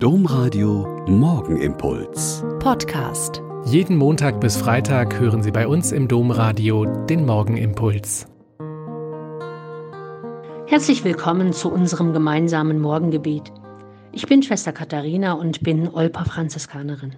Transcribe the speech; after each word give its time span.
Domradio 0.00 1.04
Morgenimpuls. 1.08 2.44
Podcast. 2.60 3.42
Jeden 3.64 3.96
Montag 3.96 4.40
bis 4.40 4.56
Freitag 4.56 5.18
hören 5.18 5.42
Sie 5.42 5.50
bei 5.50 5.66
uns 5.66 5.90
im 5.90 6.06
Domradio 6.06 6.84
den 6.84 7.26
Morgenimpuls. 7.26 8.28
Herzlich 10.68 11.02
willkommen 11.02 11.52
zu 11.52 11.68
unserem 11.72 12.12
gemeinsamen 12.12 12.80
Morgengebet. 12.80 13.52
Ich 14.12 14.28
bin 14.28 14.44
Schwester 14.44 14.70
Katharina 14.70 15.32
und 15.32 15.64
bin 15.64 15.88
Olpa 15.88 16.26
Franziskanerin. 16.26 17.16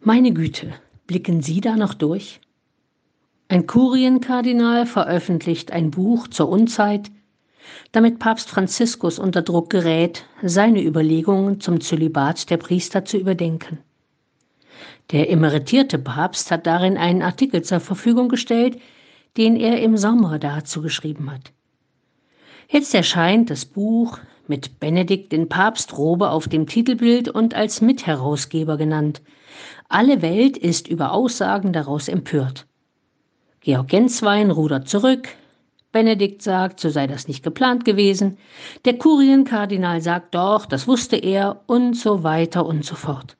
Meine 0.00 0.34
Güte, 0.34 0.74
blicken 1.06 1.40
Sie 1.40 1.62
da 1.62 1.76
noch 1.76 1.94
durch? 1.94 2.42
Ein 3.48 3.66
Kurienkardinal 3.66 4.84
veröffentlicht 4.84 5.72
ein 5.72 5.90
Buch 5.90 6.28
zur 6.28 6.50
Unzeit, 6.50 7.10
damit 7.92 8.18
Papst 8.18 8.48
Franziskus 8.48 9.18
unter 9.18 9.42
Druck 9.42 9.70
gerät, 9.70 10.24
seine 10.42 10.82
Überlegungen 10.82 11.60
zum 11.60 11.80
Zölibat 11.80 12.50
der 12.50 12.56
Priester 12.56 13.04
zu 13.04 13.16
überdenken. 13.16 13.78
Der 15.12 15.30
emeritierte 15.30 15.98
Papst 15.98 16.50
hat 16.50 16.66
darin 16.66 16.96
einen 16.96 17.22
Artikel 17.22 17.62
zur 17.62 17.80
Verfügung 17.80 18.28
gestellt, 18.28 18.78
den 19.36 19.56
er 19.56 19.80
im 19.80 19.96
Sommer 19.96 20.38
dazu 20.38 20.82
geschrieben 20.82 21.30
hat. 21.30 21.52
Jetzt 22.68 22.94
erscheint 22.94 23.50
das 23.50 23.64
Buch 23.64 24.18
mit 24.48 24.80
Benedikt 24.80 25.32
den 25.32 25.48
Papstrobe 25.48 26.30
auf 26.30 26.48
dem 26.48 26.66
Titelbild 26.66 27.28
und 27.28 27.54
als 27.54 27.80
Mitherausgeber 27.80 28.76
genannt. 28.76 29.22
Alle 29.88 30.22
Welt 30.22 30.56
ist 30.56 30.88
über 30.88 31.12
Aussagen 31.12 31.72
daraus 31.72 32.08
empört. 32.08 32.66
Georg 33.60 33.88
Genswein 33.88 34.50
rudert 34.50 34.88
zurück, 34.88 35.28
Benedikt 35.96 36.42
sagt, 36.42 36.78
so 36.78 36.90
sei 36.90 37.06
das 37.06 37.26
nicht 37.26 37.42
geplant 37.42 37.86
gewesen. 37.86 38.36
Der 38.84 38.98
Kurienkardinal 38.98 40.02
sagt 40.02 40.34
doch, 40.34 40.66
das 40.66 40.86
wusste 40.86 41.16
er 41.16 41.62
und 41.64 41.96
so 41.96 42.22
weiter 42.22 42.66
und 42.66 42.84
so 42.84 42.94
fort. 42.94 43.38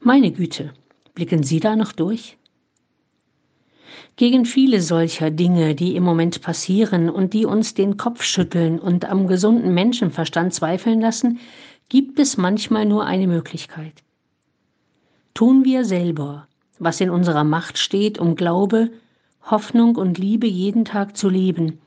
Meine 0.00 0.32
Güte, 0.32 0.72
blicken 1.12 1.42
Sie 1.42 1.60
da 1.60 1.76
noch 1.76 1.92
durch? 1.92 2.38
Gegen 4.16 4.46
viele 4.46 4.80
solcher 4.80 5.30
Dinge, 5.30 5.74
die 5.74 5.96
im 5.96 6.02
Moment 6.02 6.40
passieren 6.40 7.10
und 7.10 7.34
die 7.34 7.44
uns 7.44 7.74
den 7.74 7.98
Kopf 7.98 8.22
schütteln 8.22 8.78
und 8.78 9.04
am 9.04 9.26
gesunden 9.26 9.74
Menschenverstand 9.74 10.54
zweifeln 10.54 11.02
lassen, 11.02 11.40
gibt 11.90 12.18
es 12.18 12.38
manchmal 12.38 12.86
nur 12.86 13.04
eine 13.04 13.26
Möglichkeit. 13.26 14.02
Tun 15.34 15.66
wir 15.66 15.84
selber, 15.84 16.48
was 16.78 17.02
in 17.02 17.10
unserer 17.10 17.44
Macht 17.44 17.76
steht, 17.76 18.18
um 18.18 18.34
Glaube, 18.34 18.88
Hoffnung 19.42 19.96
und 19.96 20.18
Liebe 20.18 20.46
jeden 20.46 20.84
Tag 20.84 21.16
zu 21.16 21.28
leben. 21.28 21.80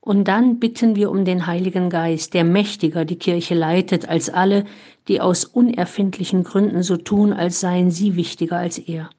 Und 0.00 0.28
dann 0.28 0.60
bitten 0.60 0.94
wir 0.94 1.10
um 1.10 1.24
den 1.24 1.46
Heiligen 1.46 1.90
Geist, 1.90 2.32
der 2.34 2.44
mächtiger 2.44 3.04
die 3.04 3.16
Kirche 3.16 3.54
leitet 3.54 4.08
als 4.08 4.30
alle, 4.30 4.64
die 5.08 5.20
aus 5.20 5.44
unerfindlichen 5.44 6.44
Gründen 6.44 6.82
so 6.82 6.96
tun, 6.96 7.32
als 7.32 7.60
seien 7.60 7.90
sie 7.90 8.14
wichtiger 8.14 8.56
als 8.56 8.78
er. 8.78 9.10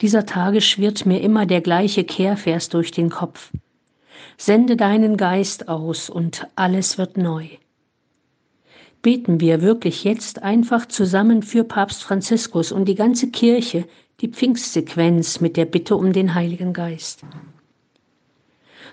Dieser 0.00 0.24
Tage 0.24 0.62
schwirrt 0.62 1.04
mir 1.04 1.20
immer 1.20 1.44
der 1.44 1.60
gleiche 1.60 2.04
Kehrvers 2.04 2.70
durch 2.70 2.90
den 2.90 3.10
Kopf. 3.10 3.50
Sende 4.38 4.76
deinen 4.76 5.18
Geist 5.18 5.68
aus 5.68 6.08
und 6.08 6.46
alles 6.56 6.96
wird 6.96 7.18
neu. 7.18 7.46
Beten 9.02 9.40
wir 9.40 9.60
wirklich 9.60 10.04
jetzt 10.04 10.42
einfach 10.42 10.86
zusammen 10.86 11.42
für 11.42 11.64
Papst 11.64 12.02
Franziskus 12.02 12.72
und 12.72 12.86
die 12.86 12.94
ganze 12.94 13.30
Kirche, 13.30 13.86
die 14.20 14.28
Pfingstsequenz 14.28 15.40
mit 15.40 15.56
der 15.56 15.64
Bitte 15.64 15.96
um 15.96 16.12
den 16.12 16.34
Heiligen 16.34 16.72
Geist. 16.72 17.22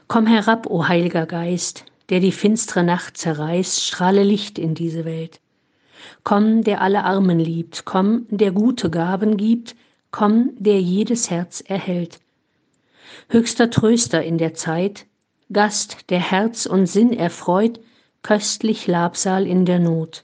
Komm 0.07 0.25
herab, 0.25 0.67
o 0.67 0.87
Heiliger 0.87 1.25
Geist, 1.25 1.83
der 2.09 2.21
die 2.21 2.31
finstere 2.31 2.83
Nacht 2.83 3.17
zerreißt, 3.17 3.83
strahle 3.83 4.23
Licht 4.23 4.57
in 4.57 4.73
diese 4.73 5.03
Welt. 5.03 5.41
Komm, 6.23 6.63
der 6.63 6.81
alle 6.81 7.03
Armen 7.03 7.39
liebt, 7.39 7.83
komm, 7.83 8.25
der 8.29 8.51
gute 8.51 8.89
Gaben 8.89 9.35
gibt, 9.35 9.75
komm, 10.11 10.51
der 10.57 10.79
jedes 10.79 11.29
Herz 11.29 11.61
erhält. 11.61 12.19
Höchster 13.29 13.69
Tröster 13.69 14.23
in 14.23 14.37
der 14.37 14.53
Zeit, 14.53 15.05
Gast, 15.51 16.09
der 16.09 16.19
Herz 16.19 16.65
und 16.65 16.85
Sinn 16.85 17.11
erfreut, 17.11 17.81
köstlich 18.21 18.87
Labsal 18.87 19.45
in 19.45 19.65
der 19.65 19.79
Not. 19.79 20.23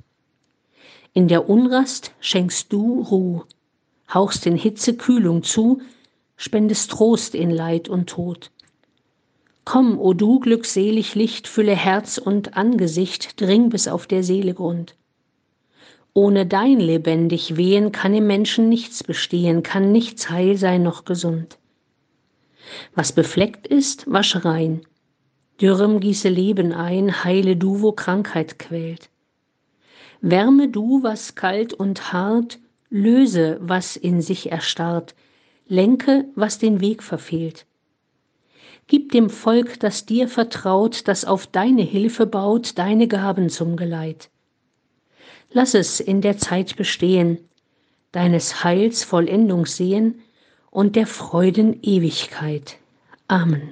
In 1.14 1.28
der 1.28 1.50
Unrast 1.50 2.14
schenkst 2.22 2.72
du 2.72 3.02
Ruh, 3.02 3.44
hauchst 4.14 4.46
in 4.46 4.56
Hitze 4.56 4.96
Kühlung 4.96 5.44
zu, 5.44 5.82
spendest 6.36 6.92
Trost 6.92 7.36
in 7.36 7.50
Leid 7.50 7.90
und 7.90 8.10
Tod. 8.10 8.52
Komm, 9.66 9.98
o 9.98 10.14
du 10.14 10.40
glückselig 10.40 11.16
Licht, 11.16 11.48
fülle 11.48 11.76
Herz 11.76 12.18
und 12.18 12.58
Angesicht, 12.58 13.40
dring 13.40 13.70
bis 13.70 13.88
auf 13.88 14.08
der 14.08 14.24
Seele 14.24 14.54
Grund. 14.54 14.96
Ohne 16.14 16.46
dein 16.46 16.80
lebendig 16.80 17.56
Wehen 17.56 17.92
kann 17.92 18.14
im 18.14 18.28
Menschen 18.28 18.70
nichts 18.70 19.04
bestehen, 19.04 19.64
kann 19.64 19.92
nichts 19.92 20.30
heil 20.30 20.58
sein 20.58 20.84
noch 20.84 21.06
gesund. 21.06 21.58
Was 22.94 23.14
befleckt 23.14 23.68
ist, 23.68 24.12
wasche 24.12 24.46
rein. 24.46 24.82
Dürrem 25.62 26.00
gieße 26.00 26.30
Leben 26.30 26.74
ein, 26.74 27.24
heile 27.24 27.56
du, 27.56 27.82
wo 27.82 27.94
Krankheit 27.94 28.60
quält. 28.60 29.10
Wärme 30.22 30.70
du, 30.70 31.04
was 31.04 31.36
kalt 31.36 31.74
und 31.74 32.14
hart, 32.14 32.60
löse, 32.94 33.58
was 33.60 33.96
in 33.96 34.22
sich 34.22 34.52
erstarrt, 34.52 35.16
lenke, 35.68 36.26
was 36.36 36.60
den 36.60 36.80
Weg 36.80 37.02
verfehlt. 37.02 37.66
Gib 38.86 39.12
dem 39.12 39.30
Volk, 39.30 39.80
das 39.80 40.06
dir 40.06 40.28
vertraut, 40.28 41.08
das 41.08 41.26
auf 41.26 41.48
deine 41.48 41.82
Hilfe 41.82 42.28
baut, 42.28 42.78
deine 42.78 43.08
Gaben 43.08 43.50
zum 43.50 43.78
Geleit. 43.78 44.30
Lass 45.52 45.74
es 45.74 46.00
in 46.00 46.22
der 46.22 46.38
Zeit 46.38 46.76
bestehen, 46.76 47.40
deines 48.12 48.64
Heils 48.64 49.04
Vollendung 49.04 49.66
sehen 49.66 50.22
und 50.70 50.96
der 50.96 51.08
Freuden 51.08 51.80
Ewigkeit. 51.82 52.78
Amen. 53.28 53.72